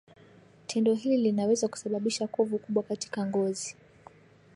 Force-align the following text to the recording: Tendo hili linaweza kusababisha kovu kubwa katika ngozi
Tendo 0.67 0.93
hili 0.95 1.17
linaweza 1.17 1.67
kusababisha 1.67 2.27
kovu 2.27 2.57
kubwa 2.59 2.83
katika 2.83 3.25
ngozi 3.25 3.75